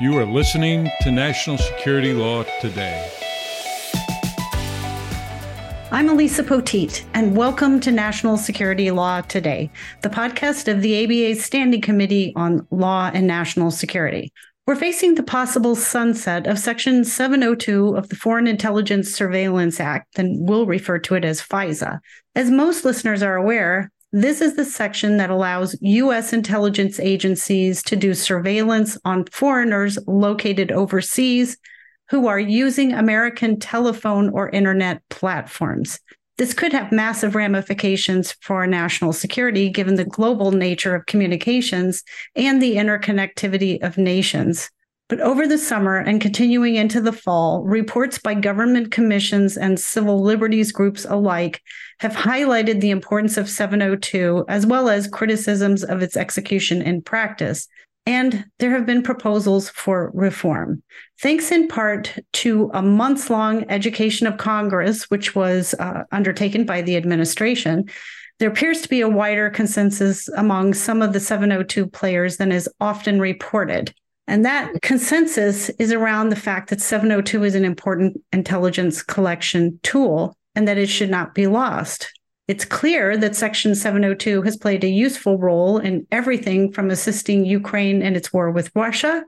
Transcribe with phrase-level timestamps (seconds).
[0.00, 3.06] You are listening to National Security Law Today.
[5.92, 11.44] I'm Elisa Poteet, and welcome to National Security Law Today, the podcast of the ABA's
[11.44, 14.32] Standing Committee on Law and National Security.
[14.66, 20.48] We're facing the possible sunset of Section 702 of the Foreign Intelligence Surveillance Act, and
[20.48, 21.98] we'll refer to it as FISA.
[22.34, 26.32] As most listeners are aware, this is the section that allows U.S.
[26.32, 31.56] intelligence agencies to do surveillance on foreigners located overseas
[32.08, 36.00] who are using American telephone or internet platforms.
[36.38, 42.02] This could have massive ramifications for national security given the global nature of communications
[42.34, 44.70] and the interconnectivity of nations.
[45.10, 50.22] But over the summer and continuing into the fall, reports by government commissions and civil
[50.22, 51.60] liberties groups alike
[51.98, 57.66] have highlighted the importance of 702, as well as criticisms of its execution in practice.
[58.06, 60.80] And there have been proposals for reform.
[61.20, 66.82] Thanks in part to a months long education of Congress, which was uh, undertaken by
[66.82, 67.90] the administration,
[68.38, 72.68] there appears to be a wider consensus among some of the 702 players than is
[72.80, 73.92] often reported.
[74.30, 80.36] And that consensus is around the fact that 702 is an important intelligence collection tool
[80.54, 82.12] and that it should not be lost.
[82.46, 88.02] It's clear that Section 702 has played a useful role in everything from assisting Ukraine
[88.02, 89.24] in its war with Russia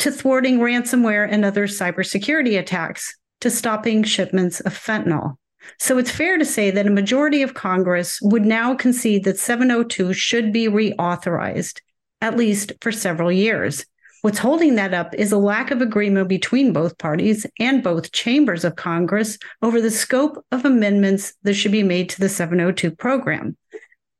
[0.00, 5.36] to thwarting ransomware and other cybersecurity attacks to stopping shipments of fentanyl.
[5.78, 10.12] So it's fair to say that a majority of Congress would now concede that 702
[10.12, 11.80] should be reauthorized,
[12.20, 13.86] at least for several years.
[14.22, 18.64] What's holding that up is a lack of agreement between both parties and both chambers
[18.64, 23.56] of Congress over the scope of amendments that should be made to the 702 program.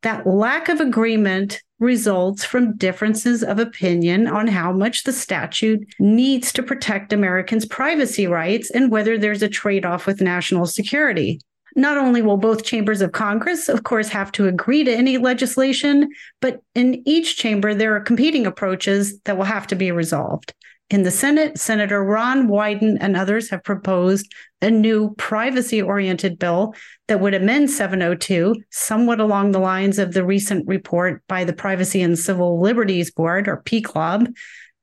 [0.02, 6.52] That lack of agreement results from differences of opinion on how much the statute needs
[6.54, 11.40] to protect Americans' privacy rights and whether there's a trade off with national security.
[11.74, 16.08] Not only will both chambers of Congress, of course, have to agree to any legislation,
[16.40, 20.52] but in each chamber, there are competing approaches that will have to be resolved.
[20.90, 24.30] In the Senate, Senator Ron Wyden and others have proposed
[24.60, 26.74] a new privacy oriented bill
[27.08, 32.02] that would amend 702, somewhat along the lines of the recent report by the Privacy
[32.02, 34.34] and Civil Liberties Board, or PCLOB,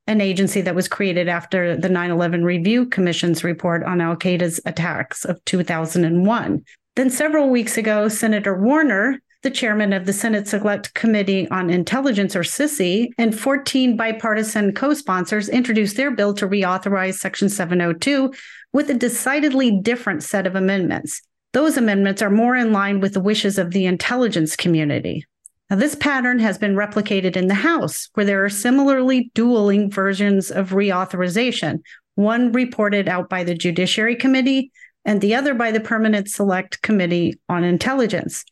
[0.08, 4.60] an agency that was created after the 9 11 Review Commission's report on Al Qaeda's
[4.66, 6.66] attacks of 2001.
[7.00, 12.36] Then, several weeks ago, Senator Warner, the chairman of the Senate Select Committee on Intelligence,
[12.36, 18.34] or SSCI, and 14 bipartisan co sponsors introduced their bill to reauthorize Section 702
[18.74, 21.22] with a decidedly different set of amendments.
[21.54, 25.26] Those amendments are more in line with the wishes of the intelligence community.
[25.70, 30.52] Now, this pattern has been replicated in the House, where there are similarly dueling versions
[30.52, 31.80] of reauthorization,
[32.16, 34.74] one reported out by the Judiciary Committee
[35.06, 38.46] and the other by the Permanent Select Committee on Intelligence.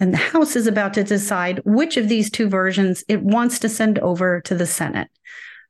[0.00, 3.68] And the House is about to decide which of these two versions it wants to
[3.68, 5.08] send over to the Senate.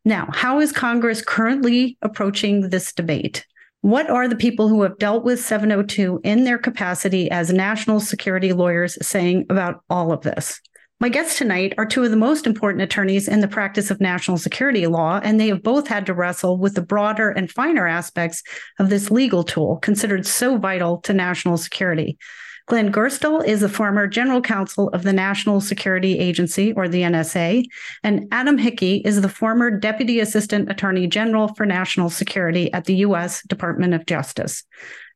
[0.04, 3.46] Now, how is Congress currently approaching this debate?
[3.80, 8.52] What are the people who have dealt with 702 in their capacity as national security
[8.52, 10.60] lawyers saying about all of this?
[11.00, 14.36] My guests tonight are two of the most important attorneys in the practice of national
[14.36, 18.42] security law, and they have both had to wrestle with the broader and finer aspects
[18.81, 22.19] of this legal tool considered so vital to national security.
[22.66, 27.64] Glenn Gerstell is the former general counsel of the National Security Agency, or the NSA,
[28.03, 32.97] and Adam Hickey is the former deputy assistant attorney general for national security at the
[32.97, 33.42] U.S.
[33.44, 34.64] Department of Justice.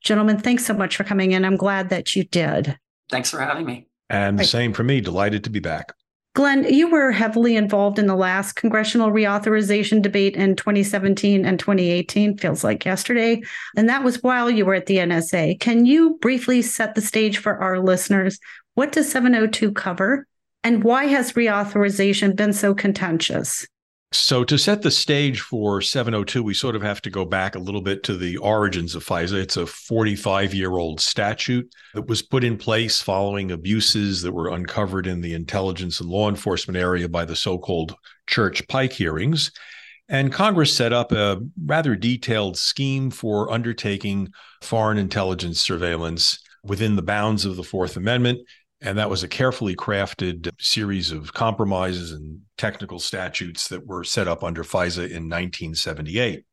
[0.04, 1.44] Gentlemen, thanks so much for coming in.
[1.44, 2.78] I'm glad that you did.
[3.10, 3.88] Thanks for having me.
[4.12, 5.00] And the same for me.
[5.00, 5.92] Delighted to be back.
[6.34, 12.38] Glenn, you were heavily involved in the last congressional reauthorization debate in 2017 and 2018,
[12.38, 13.42] feels like yesterday.
[13.76, 15.60] And that was while you were at the NSA.
[15.60, 18.38] Can you briefly set the stage for our listeners?
[18.74, 20.26] What does 702 cover?
[20.64, 23.66] And why has reauthorization been so contentious?
[24.14, 27.58] So, to set the stage for 702, we sort of have to go back a
[27.58, 29.40] little bit to the origins of FISA.
[29.40, 34.50] It's a 45 year old statute that was put in place following abuses that were
[34.50, 37.94] uncovered in the intelligence and law enforcement area by the so called
[38.26, 39.50] Church Pike hearings.
[40.10, 44.28] And Congress set up a rather detailed scheme for undertaking
[44.60, 48.40] foreign intelligence surveillance within the bounds of the Fourth Amendment
[48.82, 54.26] and that was a carefully crafted series of compromises and technical statutes that were set
[54.26, 56.44] up under FISA in 1978.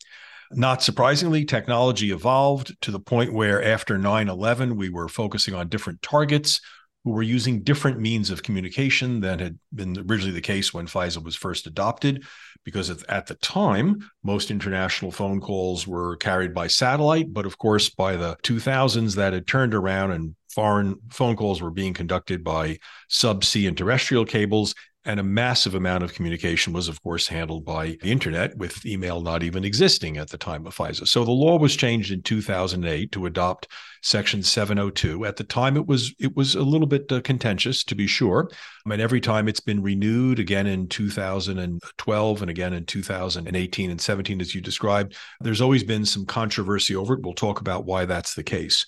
[0.52, 5.70] Not surprisingly, technology evolved to the point where after 9 11, we were focusing on
[5.70, 6.62] different targets
[7.04, 11.24] who were using different means of communication than had been originally the case when FISA
[11.24, 12.24] was first adopted.
[12.66, 17.32] Because at the time, most international phone calls were carried by satellite.
[17.32, 21.72] But of course, by the 2000s, that had turned around and foreign phone calls were
[21.72, 22.80] being conducted by
[23.10, 24.76] subsea and terrestrial cables.
[25.06, 29.22] And a massive amount of communication was, of course, handled by the internet, with email
[29.22, 31.08] not even existing at the time of FISA.
[31.08, 33.70] So the law was changed in 2008 to adopt
[34.04, 35.26] Section 702.
[35.26, 38.50] At the time, it was it was a little bit uh, contentious, to be sure.
[38.86, 44.02] I mean, every time it's been renewed, again in 2012 and again in 2018 and
[44.02, 47.22] 17, as you described, there's always been some controversy over it.
[47.24, 48.86] We'll talk about why that's the case.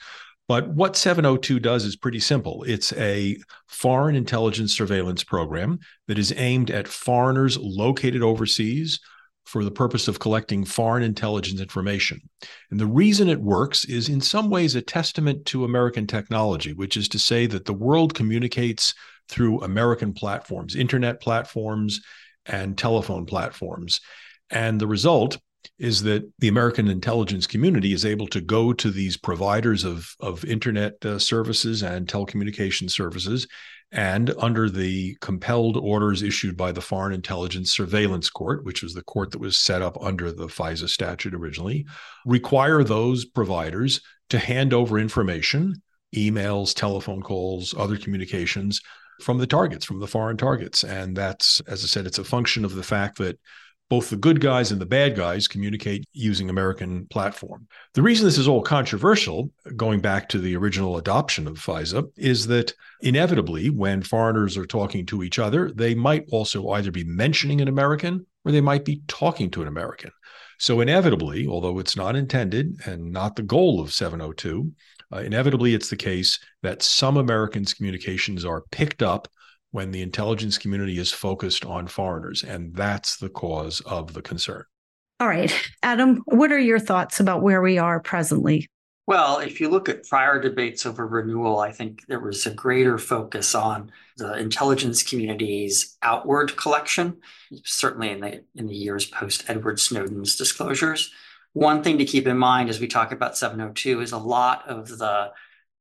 [0.51, 2.63] But what 702 does is pretty simple.
[2.63, 3.37] It's a
[3.67, 8.99] foreign intelligence surveillance program that is aimed at foreigners located overseas
[9.45, 12.19] for the purpose of collecting foreign intelligence information.
[12.69, 16.97] And the reason it works is in some ways a testament to American technology, which
[16.97, 18.93] is to say that the world communicates
[19.29, 22.01] through American platforms, internet platforms,
[22.45, 24.01] and telephone platforms.
[24.49, 25.37] And the result
[25.79, 30.45] is that the American intelligence community is able to go to these providers of, of
[30.45, 33.47] internet uh, services and telecommunication services
[33.91, 39.03] and under the compelled orders issued by the Foreign Intelligence Surveillance Court, which was the
[39.03, 41.85] court that was set up under the FISA statute originally,
[42.25, 43.99] require those providers
[44.29, 45.81] to hand over information,
[46.15, 48.79] emails, telephone calls, other communications
[49.21, 50.83] from the targets, from the foreign targets.
[50.83, 53.37] And that's, as I said, it's a function of the fact that
[53.91, 57.67] both the good guys and the bad guys communicate using American platform.
[57.93, 62.47] The reason this is all controversial, going back to the original adoption of FISA, is
[62.47, 67.59] that inevitably, when foreigners are talking to each other, they might also either be mentioning
[67.59, 70.11] an American or they might be talking to an American.
[70.57, 74.71] So, inevitably, although it's not intended and not the goal of 702,
[75.11, 79.27] uh, inevitably it's the case that some Americans' communications are picked up
[79.71, 82.43] when the intelligence community is focused on foreigners.
[82.43, 84.63] And that's the cause of the concern.
[85.19, 85.53] All right.
[85.83, 88.67] Adam, what are your thoughts about where we are presently?
[89.07, 92.97] Well, if you look at prior debates over renewal, I think there was a greater
[92.97, 97.17] focus on the intelligence community's outward collection,
[97.63, 101.11] certainly in the in the years post Edward Snowden's disclosures.
[101.53, 104.87] One thing to keep in mind as we talk about 702 is a lot of
[104.97, 105.31] the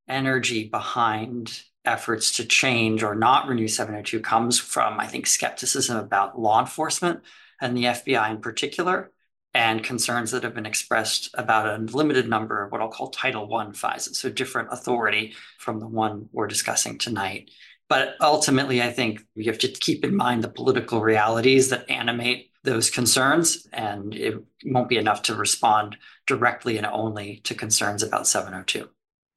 [0.09, 6.39] energy behind efforts to change or not renew 702 comes from, I think, skepticism about
[6.39, 7.21] law enforcement
[7.61, 9.11] and the FBI in particular,
[9.53, 13.53] and concerns that have been expressed about a limited number of what I'll call Title
[13.55, 17.51] I FISA, so different authority from the one we're discussing tonight.
[17.89, 22.53] But ultimately, I think we have to keep in mind the political realities that animate
[22.63, 25.97] those concerns, and it won't be enough to respond
[26.27, 28.89] directly and only to concerns about 702.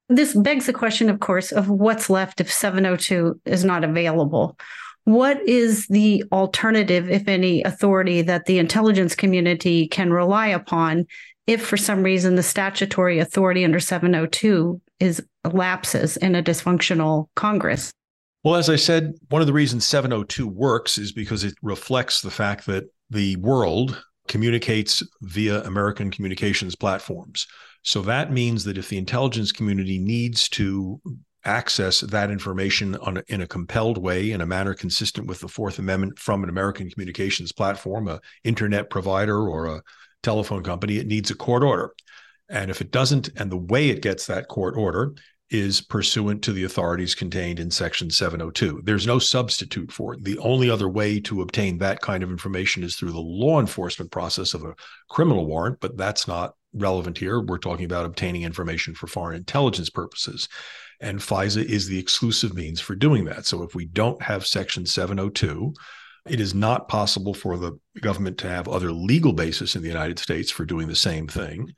[0.08, 4.58] This begs the question, of course, of what's left if 702 is not available.
[5.04, 11.06] What is the alternative, if any, authority that the intelligence community can rely upon
[11.46, 15.22] if for some reason the statutory authority under 702 is
[15.52, 17.92] lapses in a dysfunctional Congress?
[18.44, 22.30] Well, as I said, one of the reasons 702 works is because it reflects the
[22.30, 27.46] fact that the world communicates via American communications platforms.
[27.84, 31.00] So that means that if the intelligence community needs to
[31.44, 35.48] access that information on a, in a compelled way in a manner consistent with the
[35.48, 39.82] Fourth Amendment from an American communications platform, a internet provider or a
[40.22, 41.94] telephone company, it needs a court order.
[42.48, 45.12] And if it doesn't, and the way it gets that court order
[45.50, 48.80] is pursuant to the authorities contained in Section 702.
[48.82, 50.24] There's no substitute for it.
[50.24, 54.10] The only other way to obtain that kind of information is through the law enforcement
[54.10, 54.74] process of a
[55.10, 57.40] criminal warrant, but that's not relevant here.
[57.40, 60.48] We're talking about obtaining information for foreign intelligence purposes.
[61.00, 63.46] And FISA is the exclusive means for doing that.
[63.46, 65.74] So if we don't have Section 702,
[66.26, 70.18] it is not possible for the government to have other legal basis in the United
[70.18, 71.72] States for doing the same thing.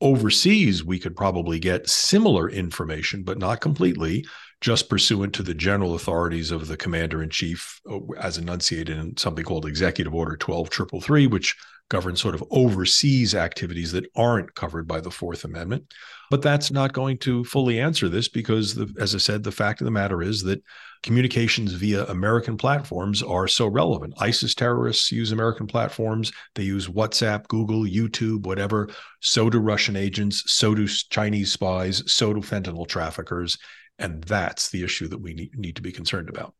[0.00, 4.24] Overseas, we could probably get similar information, but not completely,
[4.62, 9.16] just pursuant to the general authorities of the commander in chief, uh, as enunciated in
[9.18, 11.54] something called Executive Order 12333, which
[11.90, 15.92] governs sort of overseas activities that aren't covered by the Fourth Amendment.
[16.30, 19.80] But that's not going to fully answer this because, the, as I said, the fact
[19.80, 20.62] of the matter is that
[21.02, 24.14] communications via American platforms are so relevant.
[24.18, 26.30] ISIS terrorists use American platforms.
[26.54, 28.88] They use WhatsApp, Google, YouTube, whatever.
[29.18, 30.44] So do Russian agents.
[30.46, 32.04] So do Chinese spies.
[32.06, 33.58] So do fentanyl traffickers.
[33.98, 36.54] And that's the issue that we need, need to be concerned about.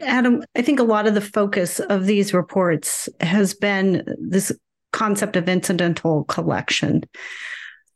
[0.00, 4.52] Adam, I think a lot of the focus of these reports has been this
[4.94, 7.02] concept of incidental collection.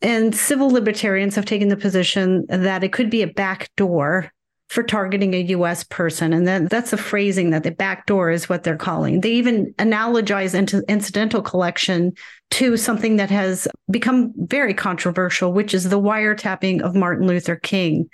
[0.03, 4.31] And civil libertarians have taken the position that it could be a back door
[4.69, 6.33] for targeting a US person.
[6.33, 9.23] And then that's the phrasing that the backdoor is what they're calling.
[9.23, 12.13] They even analogize into incidental collection
[12.51, 18.11] to something that has become very controversial, which is the wiretapping of Martin Luther King.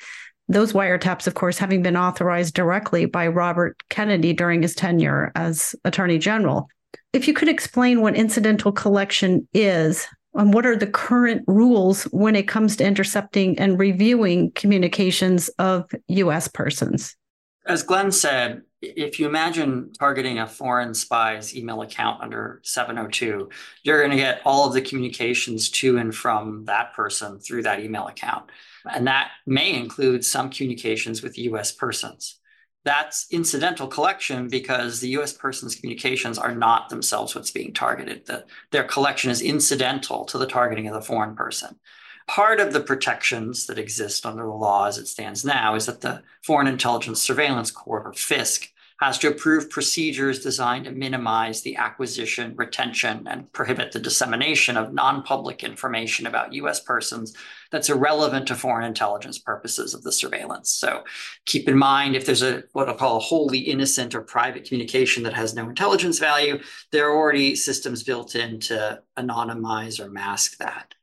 [0.46, 5.74] Those wiretaps, of course, having been authorized directly by Robert Kennedy during his tenure as
[5.84, 6.68] Attorney General.
[7.12, 12.34] If you could explain what incidental collection is, and what are the current rules when
[12.34, 17.16] it comes to intercepting and reviewing communications of US persons?
[17.66, 23.48] As Glenn said, if you imagine targeting a foreign spy's email account under 702,
[23.82, 27.80] you're going to get all of the communications to and from that person through that
[27.80, 28.50] email account.
[28.92, 32.38] And that may include some communications with US persons
[32.84, 38.26] that's incidental collection because the US person's communications are not themselves what's being targeted.
[38.26, 41.78] The, their collection is incidental to the targeting of the foreign person.
[42.26, 46.00] Part of the protections that exist under the law as it stands now is that
[46.00, 48.68] the Foreign Intelligence Surveillance Court, or FISC,
[49.00, 54.94] has to approve procedures designed to minimize the acquisition, retention, and prohibit the dissemination of
[54.94, 56.80] non-public information about U.S.
[56.80, 57.34] persons
[57.74, 60.70] that's irrelevant to foreign intelligence purposes of the surveillance.
[60.70, 61.02] So
[61.44, 65.24] keep in mind, if there's a what I'll call a wholly innocent or private communication
[65.24, 66.60] that has no intelligence value,
[66.92, 70.94] there are already systems built in to anonymize or mask that.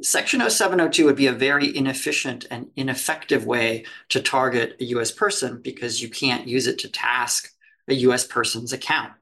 [0.00, 5.60] Section 0702 would be a very inefficient and ineffective way to target a US person
[5.62, 7.50] because you can't use it to task
[7.86, 9.12] a US person's account.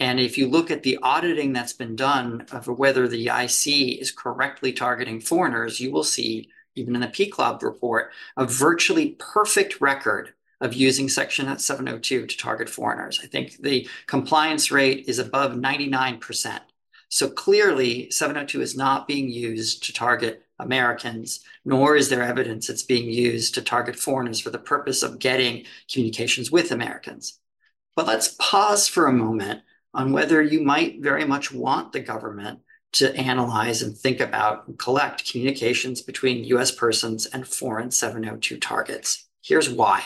[0.00, 4.10] And if you look at the auditing that's been done of whether the IC is
[4.10, 10.32] correctly targeting foreigners, you will see, even in the PCLOB report, a virtually perfect record
[10.62, 13.20] of using Section 702 to target foreigners.
[13.22, 16.60] I think the compliance rate is above 99%.
[17.10, 22.82] So clearly, 702 is not being used to target Americans, nor is there evidence it's
[22.82, 27.38] being used to target foreigners for the purpose of getting communications with Americans.
[27.96, 29.62] But let's pause for a moment
[29.94, 32.60] on whether you might very much want the government
[32.92, 39.28] to analyze and think about and collect communications between US persons and foreign 702 targets.
[39.42, 40.02] Here's why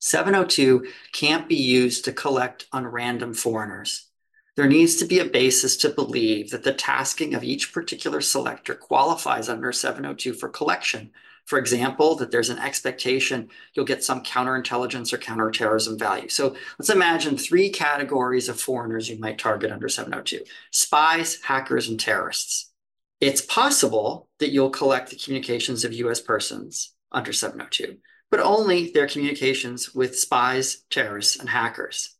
[0.00, 4.08] 702 can't be used to collect on random foreigners
[4.58, 8.74] there needs to be a basis to believe that the tasking of each particular selector
[8.74, 11.12] qualifies under 702 for collection.
[11.48, 16.28] For example, that there's an expectation you'll get some counterintelligence or counterterrorism value.
[16.28, 21.98] So let's imagine three categories of foreigners you might target under 702 spies, hackers, and
[21.98, 22.70] terrorists.
[23.22, 27.96] It's possible that you'll collect the communications of US persons under 702,
[28.30, 32.14] but only their communications with spies, terrorists, and hackers.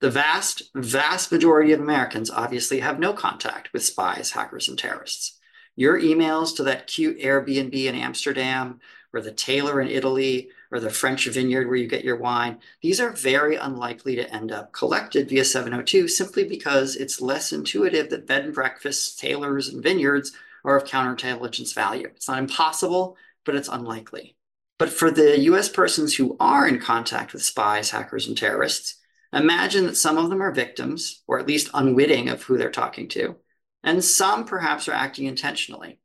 [0.00, 5.37] The vast, vast majority of Americans obviously have no contact with spies, hackers, and terrorists.
[5.78, 8.80] Your emails to that cute Airbnb in Amsterdam,
[9.12, 13.00] or the tailor in Italy, or the French vineyard where you get your wine, these
[13.00, 18.26] are very unlikely to end up collected via 702 simply because it's less intuitive that
[18.26, 20.32] bed and breakfasts, tailors, and vineyards
[20.64, 22.08] are of counterintelligence value.
[22.08, 24.34] It's not impossible, but it's unlikely.
[24.80, 28.96] But for the US persons who are in contact with spies, hackers, and terrorists,
[29.32, 33.08] Imagine that some of them are victims, or at least unwitting of who they're talking
[33.08, 33.36] to,
[33.82, 35.98] and some perhaps are acting intentionally.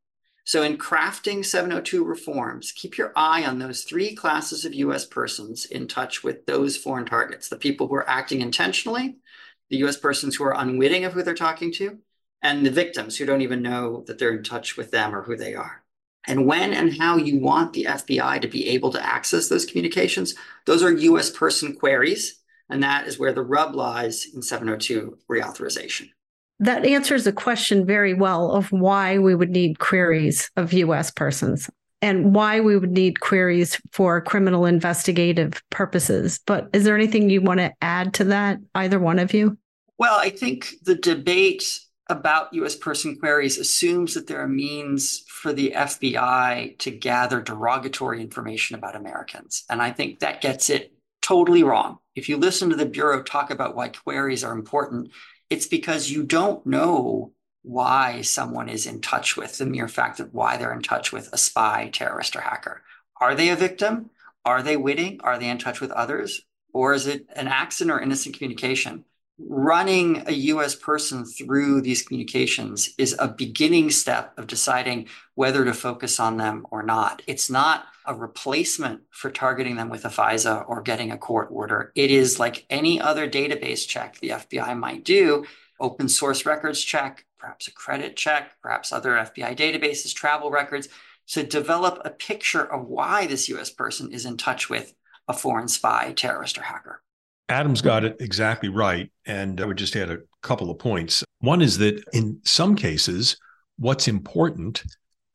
[0.46, 5.66] So, in crafting 702 reforms, keep your eye on those three classes of US persons
[5.66, 9.18] in touch with those foreign targets the people who are acting intentionally,
[9.70, 11.98] the US persons who are unwitting of who they're talking to,
[12.42, 15.38] and the victims who don't even know that they're in touch with them or who
[15.38, 15.84] they are.
[16.28, 20.36] And when and how you want the FBI to be able to access those communications,
[20.66, 26.10] those are US person queries and that is where the rub lies in 702 reauthorization.
[26.64, 31.70] That answers the question very well of why we would need queries of US persons
[32.02, 36.40] and why we would need queries for criminal investigative purposes.
[36.48, 39.58] But is there anything you want to add to that, either one of you?
[39.98, 45.52] Well, I think the debate about US person queries assumes that there are means for
[45.52, 49.66] the FBI to gather derogatory information about Americans.
[49.70, 51.98] And I think that gets it totally wrong.
[52.16, 55.12] If you listen to the Bureau talk about why queries are important,
[55.54, 57.32] it's because you don't know
[57.62, 61.30] why someone is in touch with the mere fact of why they're in touch with
[61.32, 62.82] a spy, terrorist, or hacker.
[63.22, 64.10] Are they a victim?
[64.44, 65.22] Are they witting?
[65.22, 66.42] Are they in touch with others?
[66.74, 69.06] Or is it an accident or innocent communication?
[69.40, 75.74] running a US person through these communications is a beginning step of deciding whether to
[75.74, 77.22] focus on them or not.
[77.28, 81.92] It's not a replacement for targeting them with a FISA or getting a court order.
[81.96, 85.46] It is like any other database check the FBI might do,
[85.80, 90.90] open source records check, perhaps a credit check, perhaps other FBI databases, travel records,
[91.28, 94.94] to develop a picture of why this US person is in touch with
[95.28, 97.02] a foreign spy, terrorist, or hacker.
[97.50, 99.12] Adam's got it exactly right.
[99.26, 101.24] And I would just add a couple of points.
[101.40, 103.38] One is that in some cases,
[103.78, 104.84] what's important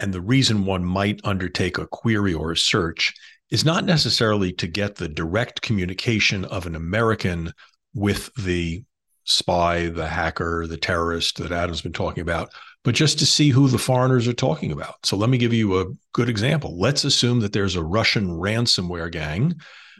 [0.01, 3.15] and the reason one might undertake a query or a search
[3.51, 7.53] is not necessarily to get the direct communication of an American
[7.95, 8.83] with the
[9.25, 12.51] spy, the hacker, the terrorist that Adam's been talking about,
[12.85, 14.95] but just to see who the foreigners are talking about.
[15.05, 16.79] So let me give you a good example.
[16.79, 19.55] Let's assume that there's a Russian ransomware gang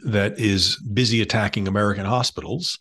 [0.05, 2.77] that is busy attacking American hospitals.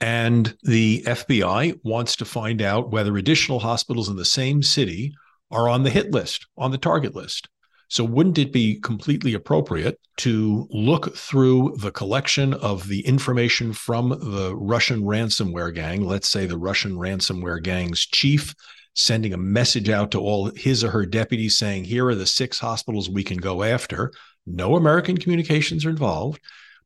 [0.00, 5.14] And the FBI wants to find out whether additional hospitals in the same city
[5.50, 7.48] are on the hit list, on the target list.
[7.88, 14.08] So, wouldn't it be completely appropriate to look through the collection of the information from
[14.08, 18.54] the Russian ransomware gang, let's say the Russian ransomware gang's chief,
[18.94, 22.58] sending a message out to all his or her deputies saying, here are the six
[22.58, 24.12] hospitals we can go after?
[24.46, 26.40] No American communications are involved,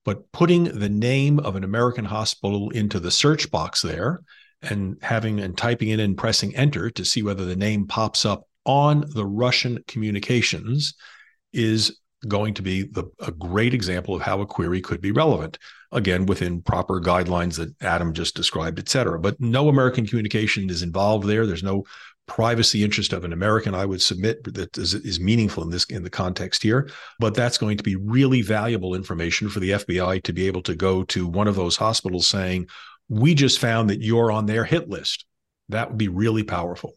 [0.04, 4.22] but putting the name of an American hospital into the search box there
[4.62, 8.44] and having and typing it in, pressing enter to see whether the name pops up
[8.64, 10.94] on the Russian communications
[11.52, 15.58] is going to be the, a great example of how a query could be relevant.
[15.92, 19.18] Again, within proper guidelines that Adam just described, et cetera.
[19.18, 21.46] But no American communication is involved there.
[21.46, 21.84] There's no
[22.26, 26.02] privacy interest of an American, I would submit that is, is, meaningful in this in
[26.02, 26.90] the context here.
[27.18, 30.76] But that's going to be really valuable information for the FBI to be able to
[30.76, 32.68] go to one of those hospitals saying,
[33.08, 35.24] "We just found that you're on their hit list."
[35.70, 36.94] That would be really powerful.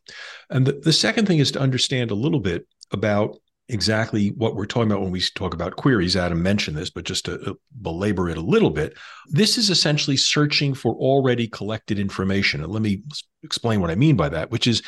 [0.50, 3.38] And the, the second thing is to understand a little bit about
[3.72, 6.16] exactly what we're talking about when we talk about queries.
[6.16, 10.18] Adam mentioned this, but just to uh, belabor it a little bit, this is essentially
[10.18, 12.64] searching for already collected information.
[12.64, 13.02] And let me
[13.44, 14.82] explain what I mean by that, which is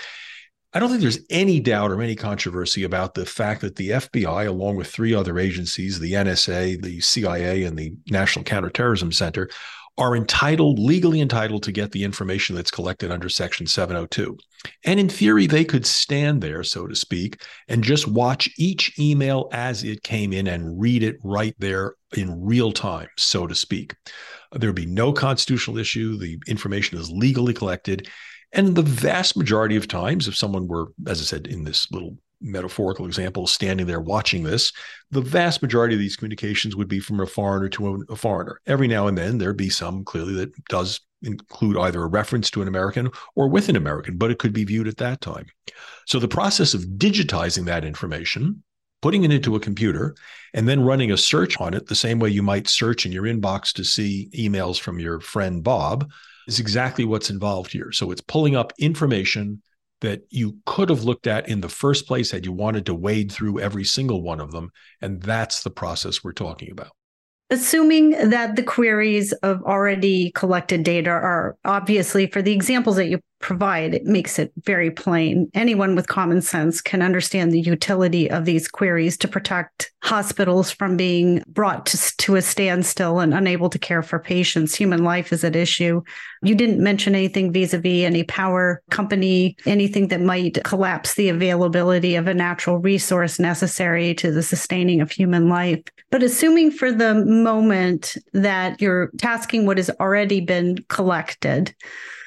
[0.75, 4.48] I don't think there's any doubt or any controversy about the fact that the FBI,
[4.48, 9.50] along with three other agencies, the NSA, the CIA, and the National Counterterrorism Center,
[9.97, 14.38] are entitled, legally entitled to get the information that's collected under Section 702.
[14.85, 19.50] And in theory, they could stand there, so to speak, and just watch each email
[19.51, 23.96] as it came in and read it right there in real time, so to speak.
[24.51, 26.18] There would be no constitutional issue.
[26.18, 28.09] The information is legally collected.
[28.51, 32.18] And the vast majority of times, if someone were, as I said, in this little
[32.44, 34.72] metaphorical example, standing there watching this,
[35.12, 38.60] the vast majority of these communications would be from a foreigner to a, foreigner.
[38.68, 42.62] Every now and then there'd be some clearly that does include either a reference to
[42.62, 45.46] an American or with an American, but it could be viewed at that time.
[46.06, 48.62] So the process of digitizing that information,
[49.01, 50.16] putting it into a computer,
[50.53, 53.24] and then running a search on it the same way you might search in your
[53.24, 56.12] inbox to see emails from your friend Bob
[56.48, 57.92] is exactly what's involved here.
[57.92, 59.62] So it's pulling up information
[60.03, 63.31] that you could have looked at in the first place had you wanted to wade
[63.31, 64.70] through every single one of them.
[65.01, 66.92] And that's the process we're talking about.
[67.50, 73.20] Assuming that the queries of already collected data are obviously for the examples that you
[73.44, 75.51] provide, it makes it very plain.
[75.53, 80.96] Anyone with common sense can understand the utility of these queries to protect hospitals from
[80.96, 84.74] being brought to, to a standstill and unable to care for patients.
[84.74, 86.01] Human life is at issue.
[86.42, 91.27] You didn't mention anything vis a vis any power company, anything that might collapse the
[91.27, 95.82] availability of a natural resource necessary to the sustaining of human life.
[96.12, 101.75] But assuming for the moment that you're tasking what has already been collected,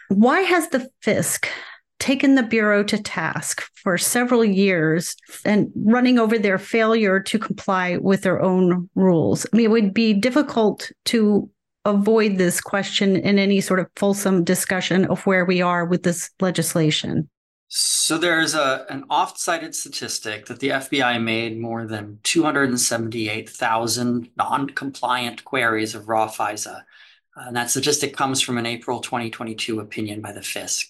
[0.08, 1.46] why has the FISC
[1.98, 7.96] taken the Bureau to task for several years and running over their failure to comply
[7.96, 9.46] with their own rules?
[9.52, 11.50] I mean, it would be difficult to
[11.84, 16.30] avoid this question in any sort of fulsome discussion of where we are with this
[16.40, 17.28] legislation.
[17.68, 25.96] So there's a an oft-cited statistic that the FBI made more than 278,000 non-compliant queries
[25.96, 26.82] of raw FISA
[27.36, 30.86] and that statistic comes from an April 2022 opinion by the FISC.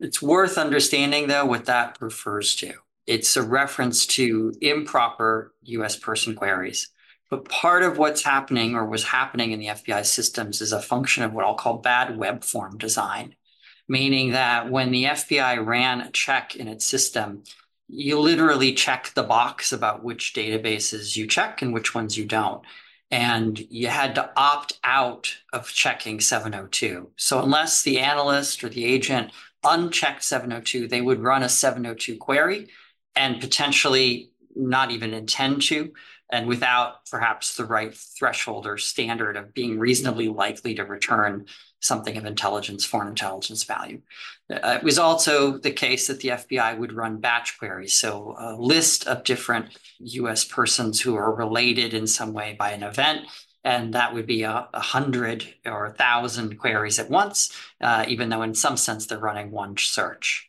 [0.00, 2.74] It's worth understanding, though, what that refers to.
[3.06, 6.88] It's a reference to improper US person queries.
[7.30, 11.22] But part of what's happening or was happening in the FBI systems is a function
[11.22, 13.34] of what I'll call bad web form design,
[13.88, 17.42] meaning that when the FBI ran a check in its system,
[17.88, 22.62] you literally check the box about which databases you check and which ones you don't
[23.10, 27.10] and you had to opt out of checking 702.
[27.16, 32.68] So unless the analyst or the agent unchecked 702, they would run a 702 query
[33.14, 35.92] and potentially not even intend to,
[36.30, 41.46] and without perhaps the right threshold or standard of being reasonably likely to return
[41.80, 44.00] something of intelligence, foreign intelligence value.
[44.50, 47.94] Uh, it was also the case that the FBI would run batch queries.
[47.94, 52.82] So a list of different US persons who are related in some way by an
[52.82, 53.26] event.
[53.64, 58.28] and that would be a, a hundred or a thousand queries at once, uh, even
[58.28, 60.48] though in some sense they're running one search.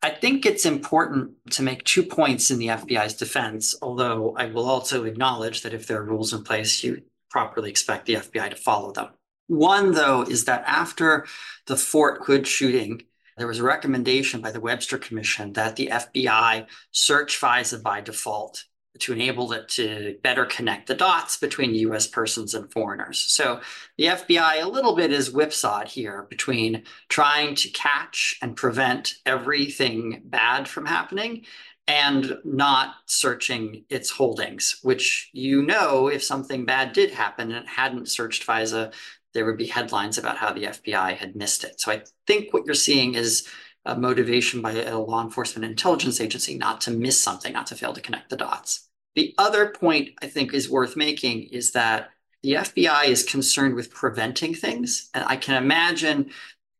[0.00, 4.66] I think it's important to make two points in the FBI's defense, although I will
[4.66, 8.56] also acknowledge that if there are rules in place, you properly expect the FBI to
[8.56, 9.08] follow them.
[9.48, 11.26] One, though, is that after
[11.66, 13.02] the Fort Hood shooting,
[13.38, 18.64] there was a recommendation by the Webster Commission that the FBI search FISA by default
[19.00, 23.18] to enable it to better connect the dots between US persons and foreigners.
[23.18, 23.60] So
[23.96, 30.22] the FBI a little bit is whipsawed here between trying to catch and prevent everything
[30.24, 31.44] bad from happening
[31.86, 37.68] and not searching its holdings, which you know if something bad did happen and it
[37.68, 38.92] hadn't searched FISA,
[39.38, 41.80] there would be headlines about how the FBI had missed it.
[41.80, 43.46] So I think what you're seeing is
[43.84, 47.92] a motivation by a law enforcement intelligence agency not to miss something, not to fail
[47.92, 48.88] to connect the dots.
[49.14, 52.10] The other point I think is worth making is that
[52.42, 55.08] the FBI is concerned with preventing things.
[55.14, 56.30] And I can imagine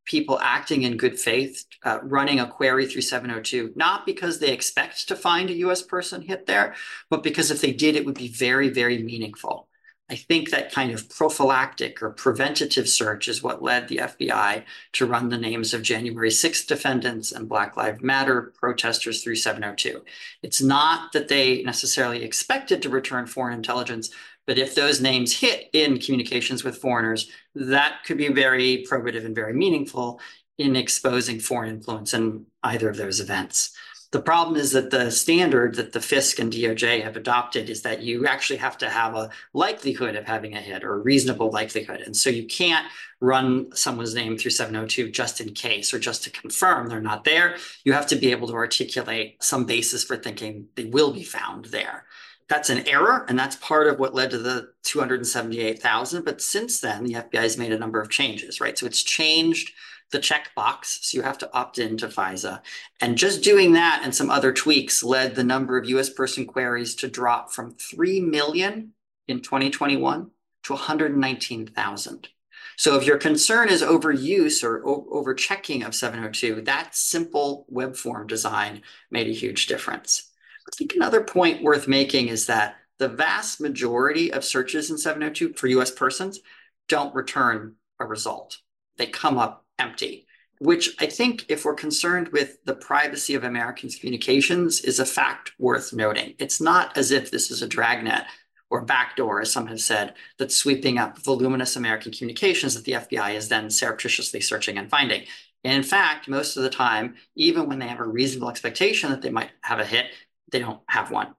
[0.04, 5.06] people acting in good faith, uh, running a query through 702, not because they expect
[5.06, 6.74] to find a US person hit there,
[7.08, 9.68] but because if they did, it would be very, very meaningful.
[10.10, 15.06] I think that kind of prophylactic or preventative search is what led the FBI to
[15.06, 20.02] run the names of January 6th defendants and Black Lives Matter protesters through 702.
[20.42, 24.10] It's not that they necessarily expected to return foreign intelligence,
[24.46, 29.34] but if those names hit in communications with foreigners, that could be very probative and
[29.34, 30.20] very meaningful
[30.56, 33.76] in exposing foreign influence in either of those events.
[34.10, 38.00] The problem is that the standard that the FISC and DOJ have adopted is that
[38.00, 42.00] you actually have to have a likelihood of having a hit or a reasonable likelihood.
[42.00, 42.86] And so you can't
[43.20, 47.56] run someone's name through 702 just in case or just to confirm they're not there.
[47.84, 51.66] You have to be able to articulate some basis for thinking they will be found
[51.66, 52.06] there.
[52.48, 56.24] That's an error, and that's part of what led to the 278,000.
[56.24, 58.78] But since then, the FBI has made a number of changes, right?
[58.78, 59.70] So it's changed
[60.10, 61.04] the checkbox.
[61.04, 62.60] So you have to opt into FISA.
[63.00, 66.94] And just doing that and some other tweaks led the number of US person queries
[66.96, 68.92] to drop from 3 million
[69.26, 70.30] in 2021
[70.64, 72.28] to 119,000.
[72.76, 78.26] So if your concern is overuse or over checking of 702, that simple web form
[78.26, 80.30] design made a huge difference.
[80.66, 85.54] I think another point worth making is that the vast majority of searches in 702
[85.54, 86.40] for US persons
[86.88, 88.58] don't return a result.
[88.96, 90.26] They come up empty,
[90.58, 95.52] which I think, if we're concerned with the privacy of Americans' communications, is a fact
[95.58, 96.34] worth noting.
[96.38, 98.24] It's not as if this is a dragnet
[98.70, 103.34] or backdoor, as some have said, that's sweeping up voluminous American communications that the FBI
[103.34, 105.24] is then surreptitiously searching and finding.
[105.64, 109.22] And in fact, most of the time, even when they have a reasonable expectation that
[109.22, 110.06] they might have a hit,
[110.52, 111.34] they don't have one.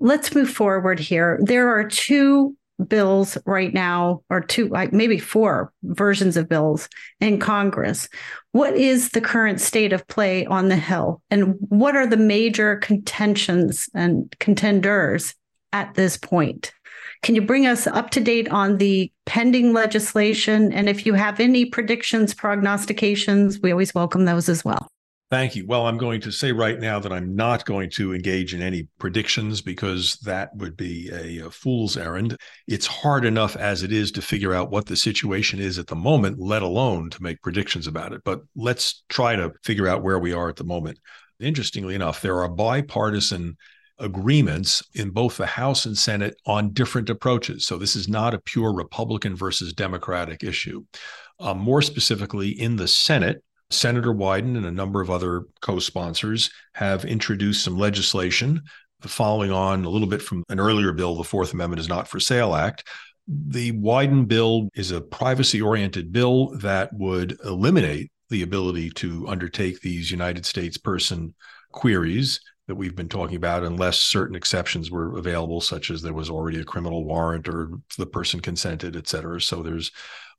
[0.00, 1.38] Let's move forward here.
[1.42, 6.88] There are two bills right now, or two, like maybe four versions of bills
[7.20, 8.08] in Congress.
[8.52, 11.22] What is the current state of play on the Hill?
[11.30, 15.34] And what are the major contentions and contenders
[15.72, 16.72] at this point?
[17.22, 20.72] Can you bring us up to date on the pending legislation?
[20.72, 24.88] And if you have any predictions, prognostications, we always welcome those as well.
[25.30, 25.66] Thank you.
[25.66, 28.88] Well, I'm going to say right now that I'm not going to engage in any
[28.98, 32.38] predictions because that would be a, a, fool's errand.
[32.66, 35.94] It's hard enough as it is to figure out what the situation is at the
[35.94, 38.22] moment, let alone to make predictions about it.
[38.24, 40.98] But let's try to figure out where we are at the moment.
[41.38, 43.58] Interestingly enough, there are bipartisan
[43.98, 47.66] agreements in both the House and Senate on different approaches.
[47.66, 50.84] So this is not a pure Republican versus Democratic issue.
[51.38, 56.50] Uh, more specifically, in the Senate, Senator Wyden and a number of other co sponsors
[56.74, 58.62] have introduced some legislation
[59.02, 62.18] following on a little bit from an earlier bill, the Fourth Amendment is Not for
[62.18, 62.84] Sale Act.
[63.28, 69.80] The Wyden bill is a privacy oriented bill that would eliminate the ability to undertake
[69.80, 71.34] these United States person
[71.70, 76.28] queries that we've been talking about, unless certain exceptions were available, such as there was
[76.28, 79.40] already a criminal warrant or the person consented, et cetera.
[79.40, 79.90] So there's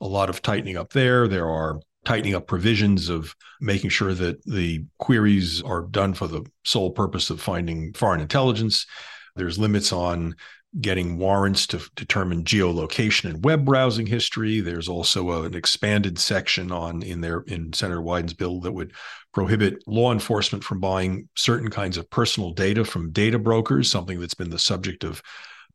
[0.01, 1.27] a lot of tightening up there.
[1.27, 6.45] There are tightening up provisions of making sure that the queries are done for the
[6.63, 8.85] sole purpose of finding foreign intelligence.
[9.35, 10.35] There's limits on
[10.79, 14.59] getting warrants to determine geolocation and web browsing history.
[14.59, 18.93] There's also a, an expanded section on in there in Senator Wyden's bill that would
[19.33, 24.35] prohibit law enforcement from buying certain kinds of personal data from data brokers, something that's
[24.35, 25.23] been the subject of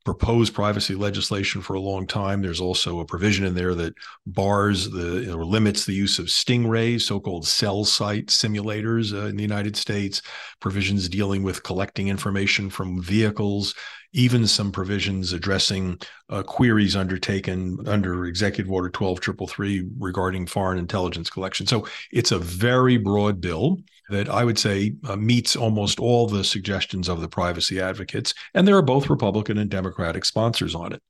[0.05, 2.43] proposed privacy legislation for a long time.
[2.43, 3.95] There's also a provision in there that
[4.27, 9.43] bars the or limits the use of stingrays, so-called cell site simulators uh, in the
[9.43, 10.21] United States.
[10.61, 13.75] Provisions dealing with collecting information from vehicles.
[14.13, 21.67] Even some provisions addressing uh, queries undertaken under Executive Order 12333 regarding foreign intelligence collection.
[21.67, 23.79] So it's a very broad bill
[24.11, 28.35] that I would say uh, meets almost all the suggestions of the privacy advocates.
[28.55, 31.03] And there are both Republican and Democratic sponsors on it.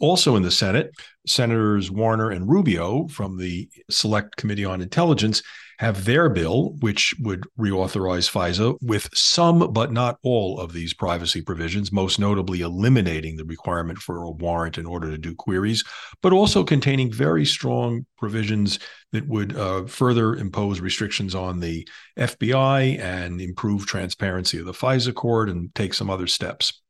[0.00, 0.92] Also in the Senate,
[1.26, 5.42] Senators Warner and Rubio from the Select Committee on Intelligence
[5.78, 11.40] have their bill, which would reauthorize FISA with some but not all of these privacy
[11.40, 15.84] provisions, most notably eliminating the requirement for a warrant in order to do queries,
[16.20, 18.80] but also containing very strong provisions
[19.12, 21.88] that would uh, further impose restrictions on the
[22.18, 26.82] FBI and improve transparency of the FISA court and take some other steps.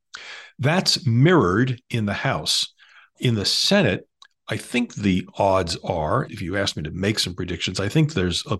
[0.57, 2.73] That's mirrored in the House.
[3.19, 4.08] In the Senate,
[4.51, 8.13] I think the odds are, if you ask me to make some predictions, I think
[8.13, 8.57] there's a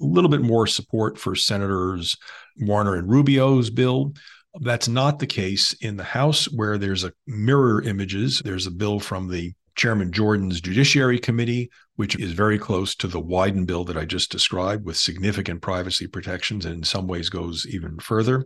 [0.00, 2.16] little bit more support for Senators
[2.58, 4.14] Warner and Rubio's bill.
[4.60, 8.42] That's not the case in the House, where there's a mirror images.
[8.44, 13.22] There's a bill from the Chairman Jordan's Judiciary Committee, which is very close to the
[13.22, 17.64] Wyden bill that I just described, with significant privacy protections and in some ways goes
[17.70, 18.44] even further.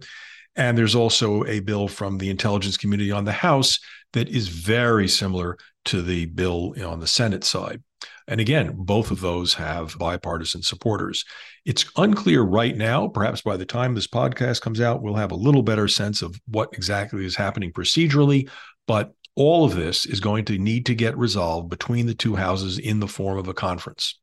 [0.56, 3.78] And there's also a bill from the intelligence community on the House
[4.12, 7.82] that is very similar to the bill on the Senate side.
[8.28, 11.24] And again, both of those have bipartisan supporters.
[11.64, 13.08] It's unclear right now.
[13.08, 16.40] Perhaps by the time this podcast comes out, we'll have a little better sense of
[16.46, 18.48] what exactly is happening procedurally.
[18.86, 22.78] But all of this is going to need to get resolved between the two houses
[22.78, 24.18] in the form of a conference.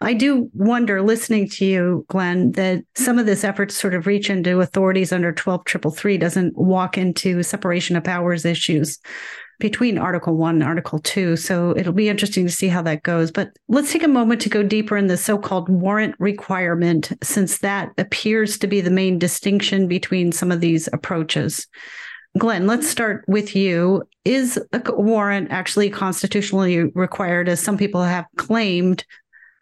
[0.00, 4.06] I do wonder, listening to you, Glenn, that some of this effort to sort of
[4.06, 9.00] reach into authorities under 12333 doesn't walk into separation of powers issues
[9.58, 11.36] between Article 1 and Article 2.
[11.36, 13.30] So it'll be interesting to see how that goes.
[13.30, 17.58] But let's take a moment to go deeper in the so called warrant requirement, since
[17.58, 21.66] that appears to be the main distinction between some of these approaches.
[22.36, 24.04] Glenn, let's start with you.
[24.24, 29.04] Is a warrant actually constitutionally required, as some people have claimed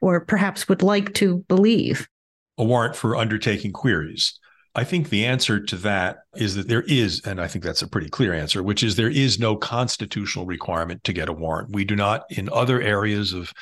[0.01, 2.09] or perhaps would like to believe?
[2.59, 4.39] A warrant for undertaking queries.
[4.77, 7.89] I think the answer to that is that there is, and I think that's a
[7.89, 11.71] pretty clear answer, which is there is no constitutional requirement to get a warrant.
[11.73, 13.55] We do not, in other areas of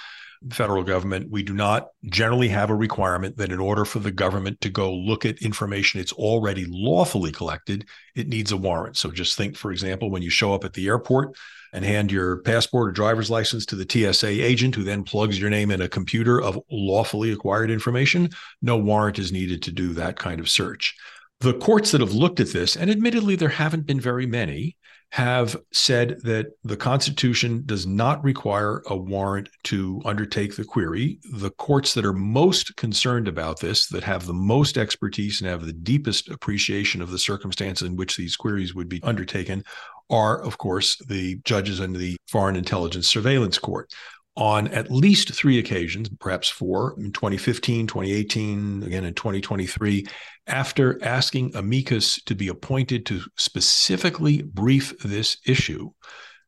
[0.50, 4.60] federal government, we do not generally have a requirement that in order for the government
[4.60, 8.96] to go look at information it's already lawfully collected, it needs a warrant.
[8.96, 11.36] So just think, for example, when you show up at the airport
[11.72, 15.50] and hand your passport or driver's license to the TSA agent who then plugs your
[15.50, 18.30] name in a computer of lawfully acquired information,
[18.62, 20.94] no warrant is needed to do that kind of search.
[21.40, 24.76] The courts that have looked at this, and admittedly there haven't been very many,
[25.14, 31.20] have said that the Constitution does not require a warrant to undertake the query.
[31.34, 35.66] The courts that are most concerned about this, that have the most expertise and have
[35.66, 39.62] the deepest appreciation of the circumstances in which these queries would be undertaken,
[40.10, 43.92] are, of course, the judges under the Foreign Intelligence Surveillance Court
[44.36, 50.06] on at least three occasions, perhaps four, in 2015, 2018, again in 2023,
[50.46, 55.90] after asking amicus to be appointed to specifically brief this issue,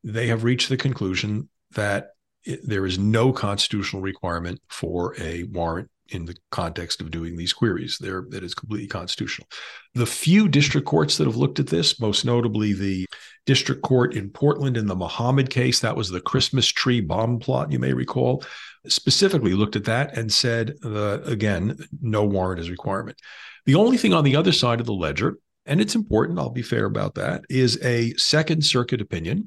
[0.02, 2.08] they have reached the conclusion that
[2.44, 7.52] it, there is no constitutional requirement for a warrant in the context of doing these
[7.52, 7.98] queries.
[8.00, 9.48] There, that is completely constitutional.
[9.94, 13.06] The few district courts that have looked at this, most notably the
[13.46, 17.72] district court in Portland in the Mohamud case, that was the Christmas tree bomb plot,
[17.72, 18.44] you may recall,
[18.86, 23.18] specifically looked at that and said, uh, again, no warrant is requirement.
[23.64, 26.62] The only thing on the other side of the ledger, and it's important, I'll be
[26.62, 29.44] fair about that, is a Second Circuit opinion.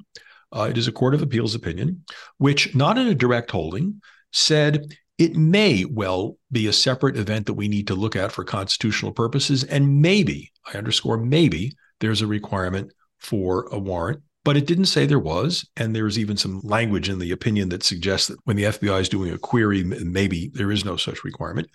[0.52, 2.04] Uh, it is a Court of Appeals opinion,
[2.38, 7.54] which, not in a direct holding, said it may well be a separate event that
[7.54, 9.64] we need to look at for constitutional purposes.
[9.64, 15.06] And maybe, I underscore maybe, there's a requirement for a warrant, but it didn't say
[15.06, 15.68] there was.
[15.76, 19.08] And there's even some language in the opinion that suggests that when the FBI is
[19.08, 21.68] doing a query, maybe there is no such requirement.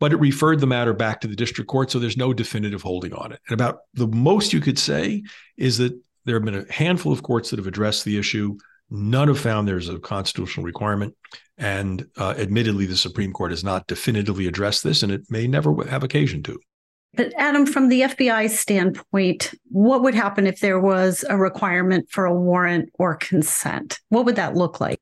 [0.00, 3.12] But it referred the matter back to the district court, so there's no definitive holding
[3.12, 3.40] on it.
[3.48, 5.22] And about the most you could say
[5.56, 5.92] is that
[6.24, 8.56] there have been a handful of courts that have addressed the issue.
[8.90, 11.14] None have found there's a constitutional requirement.
[11.58, 15.84] And uh, admittedly, the Supreme Court has not definitively addressed this, and it may never
[15.86, 16.58] have occasion to.
[17.14, 22.24] But Adam, from the FBI standpoint, what would happen if there was a requirement for
[22.24, 24.00] a warrant or consent?
[24.08, 24.98] What would that look like?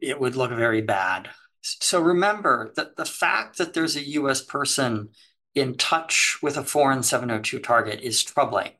[0.00, 1.30] It would look very bad.
[1.62, 5.10] So remember that the fact that there's a US person
[5.54, 8.72] in touch with a foreign 702 target is troubling,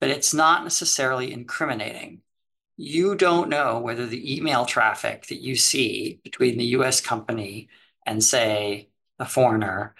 [0.00, 2.22] but it's not necessarily incriminating.
[2.78, 7.68] you don't know whether the email traffic that you see between the US company
[8.06, 9.94] and, say, a foreigner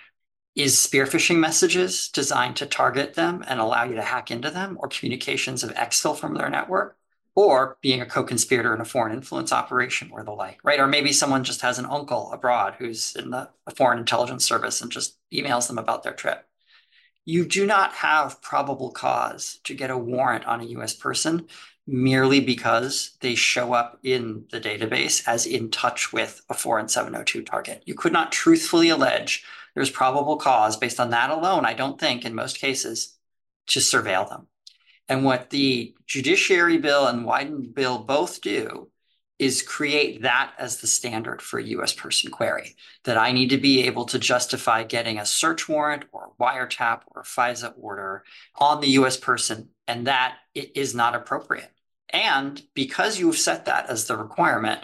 [0.58, 4.76] is spear phishing messages designed to target them and allow you to hack into them,
[4.80, 6.96] or communications of exfil from their network,
[7.36, 10.80] or being a co-conspirator in a foreign influence operation or the like, right?
[10.80, 14.90] Or maybe someone just has an uncle abroad who's in the foreign intelligence service and
[14.90, 16.44] just emails them about their trip.
[17.24, 21.46] You do not have probable cause to get a warrant on a US person
[21.86, 27.42] merely because they show up in the database as in touch with a foreign 702
[27.42, 27.84] target.
[27.86, 29.44] You could not truthfully allege
[29.78, 33.16] there's probable cause based on that alone, I don't think, in most cases,
[33.68, 34.48] to surveil them.
[35.08, 38.90] And what the Judiciary Bill and Wyden Bill both do
[39.38, 43.56] is create that as the standard for a US person query, that I need to
[43.56, 48.24] be able to justify getting a search warrant or wiretap or FISA order
[48.56, 51.70] on the US person, and that it is not appropriate.
[52.10, 54.80] And because you've set that as the requirement,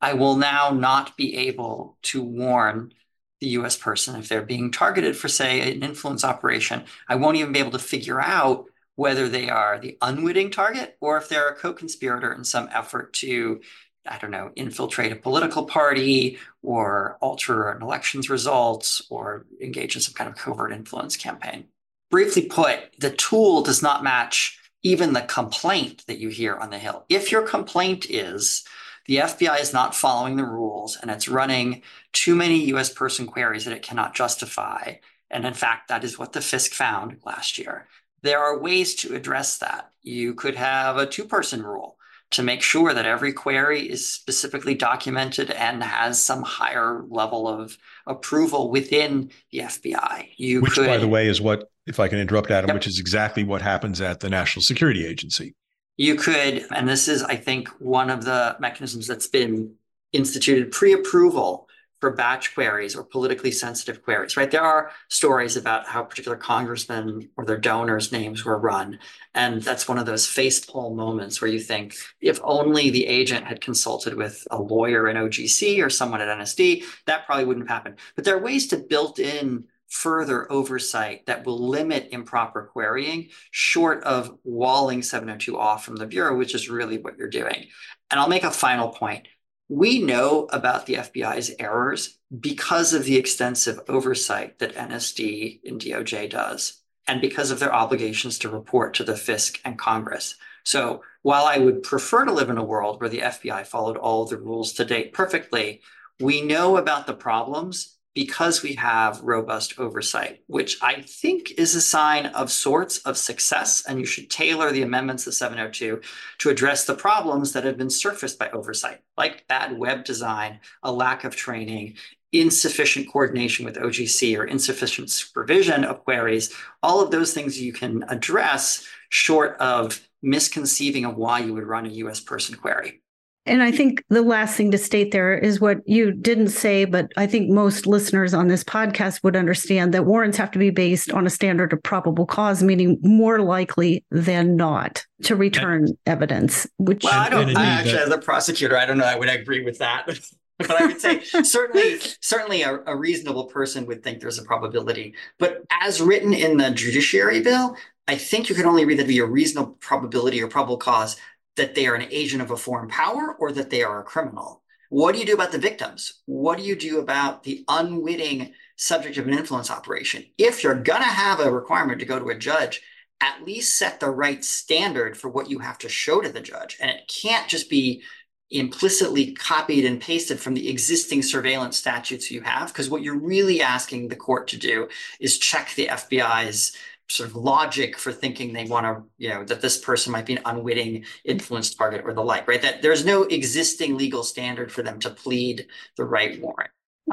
[0.00, 2.94] I will now not be able to warn
[3.40, 6.84] the US person if they're being targeted for, say, an influence operation.
[7.08, 11.16] I won't even be able to figure out whether they are the unwitting target or
[11.18, 13.60] if they're a co conspirator in some effort to,
[14.06, 20.02] I don't know, infiltrate a political party or alter an election's results or engage in
[20.02, 21.66] some kind of covert influence campaign.
[22.10, 26.78] Briefly put, the tool does not match even the complaint that you hear on the
[26.78, 27.04] Hill.
[27.08, 28.64] If your complaint is
[29.08, 33.64] the FBI is not following the rules and it's running too many US person queries
[33.64, 34.94] that it cannot justify,
[35.30, 37.88] and in fact, that is what the FISC found last year,
[38.22, 39.90] there are ways to address that.
[40.02, 41.96] You could have a two person rule
[42.30, 47.78] to make sure that every query is specifically documented and has some higher level of
[48.06, 50.28] approval within the FBI.
[50.36, 52.74] You which, could, by the way, is what, if I can interrupt, Adam, yep.
[52.74, 55.54] which is exactly what happens at the National Security Agency.
[55.98, 59.74] You could, and this is, I think, one of the mechanisms that's been
[60.12, 61.68] instituted pre approval
[62.00, 64.50] for batch queries or politically sensitive queries, right?
[64.50, 69.00] There are stories about how particular congressmen or their donors' names were run.
[69.34, 73.46] And that's one of those face pull moments where you think, if only the agent
[73.46, 77.76] had consulted with a lawyer in OGC or someone at NSD, that probably wouldn't have
[77.76, 77.96] happened.
[78.14, 84.04] But there are ways to build in further oversight that will limit improper querying short
[84.04, 87.66] of walling 702 off from the Bureau, which is really what you're doing.
[88.10, 89.28] And I'll make a final point
[89.68, 96.30] we know about the FBI's errors because of the extensive oversight that NSD and DOJ
[96.30, 100.36] does, and because of their obligations to report to the FISC and Congress.
[100.64, 104.24] So while I would prefer to live in a world where the FBI followed all
[104.24, 105.82] the rules to date perfectly,
[106.18, 111.80] we know about the problems because we have robust oversight, which I think is a
[111.80, 113.84] sign of sorts of success.
[113.86, 116.00] And you should tailor the amendments to 702
[116.38, 120.90] to address the problems that have been surfaced by oversight, like bad web design, a
[120.90, 121.94] lack of training,
[122.32, 126.52] insufficient coordination with OGC or insufficient supervision of queries.
[126.82, 131.86] All of those things you can address short of misconceiving of why you would run
[131.86, 133.00] a US person query.
[133.48, 137.10] And I think the last thing to state there is what you didn't say, but
[137.16, 141.10] I think most listeners on this podcast would understand that warrants have to be based
[141.12, 146.66] on a standard of probable cause, meaning more likely than not to return and, evidence.
[146.76, 147.56] Which well, I don't.
[147.56, 149.04] I actually, as a prosecutor, I don't know.
[149.04, 150.06] I would agree with that.
[150.58, 155.14] but I would say certainly, certainly a, a reasonable person would think there's a probability.
[155.38, 159.08] But as written in the judiciary bill, I think you can only read that to
[159.08, 161.16] be a reasonable probability or probable cause
[161.58, 164.62] that they are an agent of a foreign power or that they are a criminal.
[164.88, 166.22] What do you do about the victims?
[166.24, 170.24] What do you do about the unwitting subject of an influence operation?
[170.38, 172.80] If you're going to have a requirement to go to a judge,
[173.20, 176.78] at least set the right standard for what you have to show to the judge.
[176.80, 178.02] And it can't just be
[178.50, 183.60] implicitly copied and pasted from the existing surveillance statutes you have, because what you're really
[183.60, 184.88] asking the court to do
[185.20, 186.74] is check the FBI's
[187.10, 190.34] sort of logic for thinking they want to, you know, that this person might be
[190.36, 192.60] an unwitting influence target or the like, right?
[192.60, 195.66] That there's no existing legal standard for them to plead
[195.96, 196.70] the right warrant.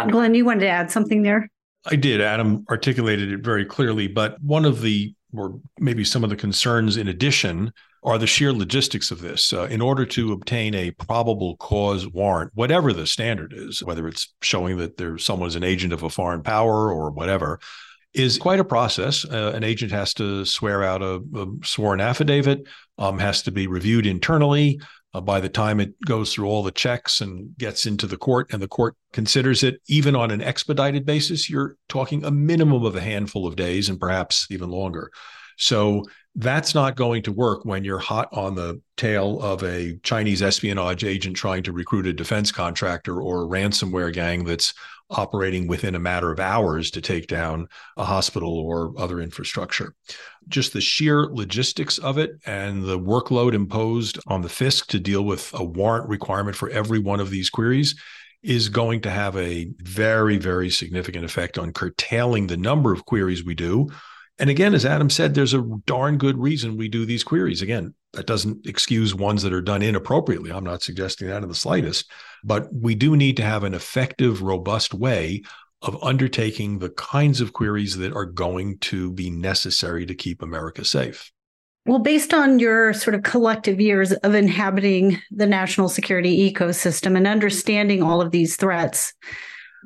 [0.10, 1.50] Glenn, you wanted to add something there?
[1.86, 2.20] I did.
[2.20, 6.98] Adam articulated it very clearly, but one of the, or maybe some of the concerns
[6.98, 7.72] in addition,
[8.04, 9.52] are the sheer logistics of this.
[9.52, 14.34] Uh, in order to obtain a probable cause warrant, whatever the standard is, whether it's
[14.42, 17.60] showing that there's someone's an agent of a foreign power or whatever,
[18.16, 19.26] is quite a process.
[19.26, 23.68] Uh, an agent has to swear out a, a sworn affidavit, um, has to be
[23.68, 24.80] reviewed internally.
[25.14, 28.52] Uh, by the time it goes through all the checks and gets into the court,
[28.52, 32.96] and the court considers it, even on an expedited basis, you're talking a minimum of
[32.96, 35.10] a handful of days and perhaps even longer.
[35.58, 36.04] So
[36.38, 41.06] That's not going to work when you're hot on the tail of a Chinese espionage
[41.06, 44.74] agent trying to recruit a defense contractor or a ransomware gang that's
[45.10, 49.94] operating within a matter of hours to take down a hospital or other infrastructure.
[50.48, 55.24] Just the sheer logistics of it and the workload imposed on the FISC to deal
[55.24, 57.96] with a warrant requirement for every one of these queries
[58.42, 63.44] is going to have a very, very significant effect on curtailing the number of queries
[63.44, 63.88] we do
[64.38, 67.62] and again, as Adam said, there's a darn good reason we do these queries.
[67.62, 70.52] Again, that doesn't excuse ones that are done inappropriately.
[70.52, 72.12] I'm not suggesting that in the slightest,
[72.44, 75.44] but we do need to have an effective, robust way
[75.82, 80.84] of undertaking the kinds of queries that are going to be necessary to keep America
[80.84, 81.32] safe.
[81.86, 87.28] Well, based on your sort of collective years of inhabiting the national security ecosystem and
[87.28, 89.14] understanding all of these threats,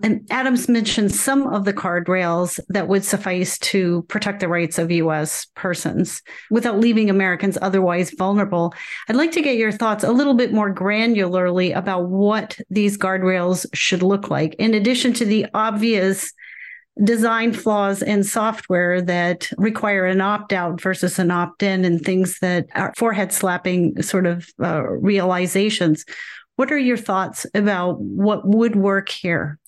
[0.03, 4.91] and Adams mentioned some of the guardrails that would suffice to protect the rights of
[4.91, 8.73] US persons without leaving Americans otherwise vulnerable.
[9.07, 13.65] I'd like to get your thoughts a little bit more granularly about what these guardrails
[13.73, 16.33] should look like, in addition to the obvious
[17.03, 22.39] design flaws in software that require an opt out versus an opt in and things
[22.39, 26.05] that are forehead slapping sort of uh, realizations.
[26.57, 29.58] What are your thoughts about what would work here?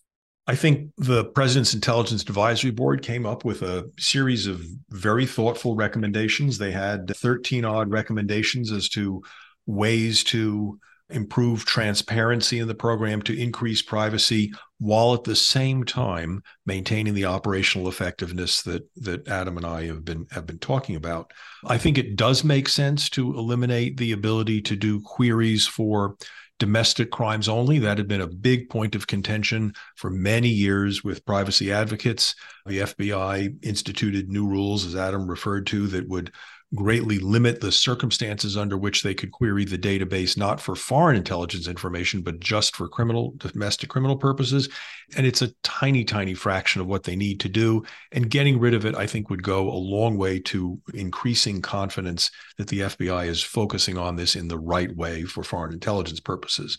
[0.51, 5.77] I think the President's Intelligence Advisory Board came up with a series of very thoughtful
[5.77, 6.57] recommendations.
[6.57, 9.23] They had 13 odd recommendations as to
[9.65, 10.77] ways to
[11.09, 17.25] improve transparency in the program to increase privacy while at the same time maintaining the
[17.25, 21.31] operational effectiveness that that Adam and I have been have been talking about.
[21.65, 26.17] I think it does make sense to eliminate the ability to do queries for
[26.61, 27.79] domestic crimes only.
[27.79, 32.35] That had been a big point of contention for many years with privacy advocates.
[32.67, 36.31] The FBI instituted new rules, as Adam referred to, that would
[36.73, 41.67] greatly limit the circumstances under which they could query the database, not for foreign intelligence
[41.67, 44.69] information, but just for criminal, domestic criminal purposes.
[45.17, 47.83] And it's a tiny, tiny fraction of what they need to do.
[48.13, 52.31] And getting rid of it, I think, would go a long way to increasing confidence
[52.57, 56.77] that the FBI is focusing on this in the right way for foreign intelligence purposes.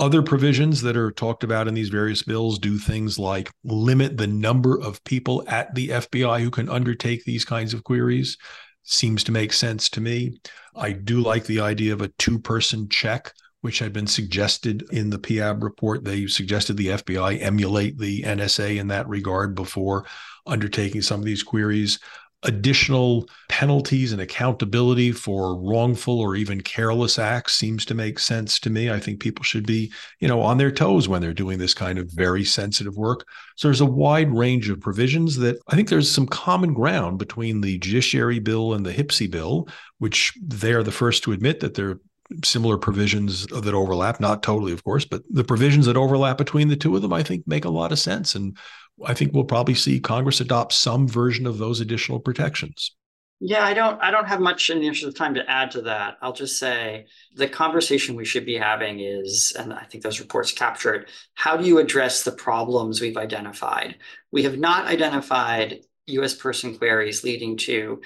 [0.00, 4.26] Other provisions that are talked about in these various bills do things like limit the
[4.26, 8.38] number of people at the FBI who can undertake these kinds of queries
[8.82, 10.40] seems to make sense to me.
[10.74, 15.10] I do like the idea of a two person check, which had been suggested in
[15.10, 16.04] the PIAB report.
[16.04, 20.06] They suggested the FBI emulate the NSA in that regard before
[20.46, 21.98] undertaking some of these queries
[22.44, 28.70] additional penalties and accountability for wrongful or even careless acts seems to make sense to
[28.70, 28.90] me.
[28.90, 31.98] I think people should be, you know, on their toes when they're doing this kind
[31.98, 33.26] of very sensitive work.
[33.56, 37.60] So there's a wide range of provisions that I think there's some common ground between
[37.60, 39.68] the judiciary bill and the HPSCI bill,
[39.98, 42.00] which they are the first to admit that there are
[42.44, 46.76] similar provisions that overlap, not totally, of course, but the provisions that overlap between the
[46.76, 48.34] two of them, I think, make a lot of sense.
[48.34, 48.56] And
[49.04, 52.94] I think we'll probably see Congress adopt some version of those additional protections.
[53.42, 55.82] Yeah, I don't I don't have much in the interest of time to add to
[55.82, 56.18] that.
[56.20, 60.52] I'll just say the conversation we should be having is, and I think those reports
[60.52, 63.96] capture it, how do you address the problems we've identified?
[64.30, 68.02] We have not identified US person queries leading to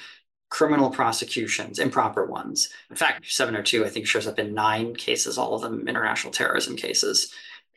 [0.50, 2.68] criminal prosecutions, improper ones.
[2.88, 6.76] In fact, 702, I think, shows up in nine cases, all of them international terrorism
[6.76, 7.34] cases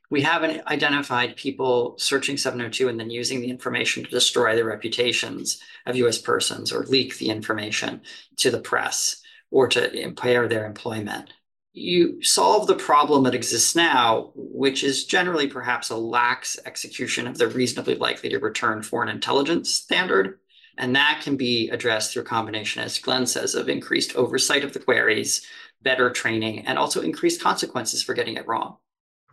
[0.09, 5.61] we haven't identified people searching 702 and then using the information to destroy the reputations
[5.85, 8.01] of US persons or leak the information
[8.37, 11.33] to the press or to impair their employment.
[11.73, 17.37] You solve the problem that exists now, which is generally perhaps a lax execution of
[17.37, 20.39] the reasonably likely to return foreign intelligence standard.
[20.77, 24.73] And that can be addressed through a combination, as Glenn says, of increased oversight of
[24.73, 25.45] the queries,
[25.81, 28.77] better training, and also increased consequences for getting it wrong.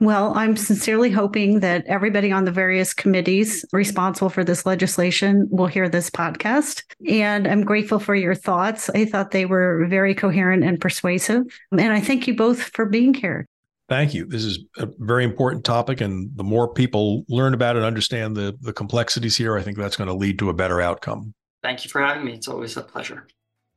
[0.00, 5.68] Well, I'm sincerely hoping that everybody on the various committees responsible for this legislation will
[5.68, 6.82] hear this podcast.
[7.08, 8.90] And I'm grateful for your thoughts.
[8.90, 11.44] I thought they were very coherent and persuasive.
[11.70, 13.46] And I thank you both for being here.
[13.88, 14.26] Thank you.
[14.26, 16.00] This is a very important topic.
[16.00, 19.96] And the more people learn about it, understand the, the complexities here, I think that's
[19.96, 21.34] going to lead to a better outcome.
[21.62, 22.32] Thank you for having me.
[22.32, 23.26] It's always a pleasure.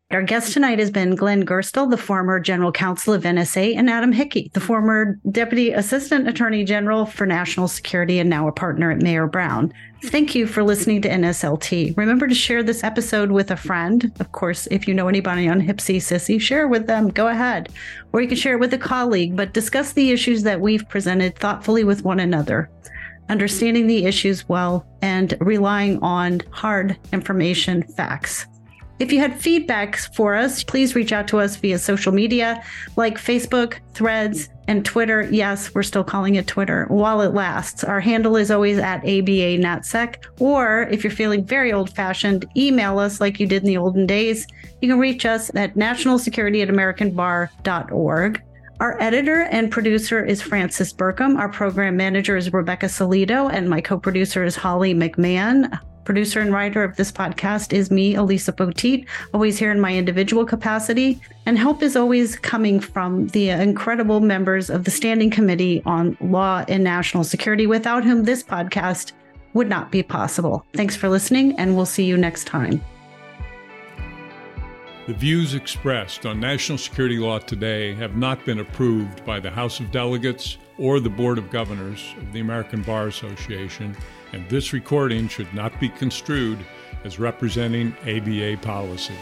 [0.09, 4.13] Our guest tonight has been Glenn Gerstell, the former general counsel of NSA, and Adam
[4.13, 9.01] Hickey, the former deputy assistant attorney general for national security and now a partner at
[9.01, 9.73] Mayer Brown.
[10.05, 11.97] Thank you for listening to NSLT.
[11.97, 14.09] Remember to share this episode with a friend.
[14.21, 17.09] Of course, if you know anybody on HPSCI SSCI, share with them.
[17.09, 17.73] Go ahead.
[18.13, 21.35] Or you can share it with a colleague, but discuss the issues that we've presented
[21.37, 22.69] thoughtfully with one another
[23.29, 28.47] understanding the issues well, and relying on hard information facts.
[28.99, 32.63] If you had feedback for us, please reach out to us via social media
[32.95, 35.29] like Facebook, Threads, and Twitter.
[35.31, 37.83] Yes, we're still calling it Twitter while it lasts.
[37.83, 40.15] Our handle is always at ABA NatSec.
[40.39, 44.07] Or if you're feeling very old fashioned, email us like you did in the olden
[44.07, 44.47] days.
[44.81, 48.41] You can reach us at nationalsecurity at americanbar.org.
[48.79, 51.37] Our editor and producer is Francis Burkham.
[51.37, 55.79] Our program manager is Rebecca Salido, and my co producer is Holly McMahon.
[56.07, 60.45] Producer and writer of this podcast is me, Elisa Poteet, always here in my individual
[60.45, 61.19] capacity.
[61.45, 66.63] And help is always coming from the incredible members of the Standing Committee on Law
[66.69, 69.11] and National Security, without whom this podcast
[69.53, 70.65] would not be possible.
[70.73, 72.81] Thanks for listening, and we'll see you next time.
[75.07, 79.81] The views expressed on national security law today have not been approved by the House
[79.81, 83.93] of Delegates or the Board of Governors of the American Bar Association
[84.33, 86.59] and this recording should not be construed
[87.03, 89.15] as representing ABA policy.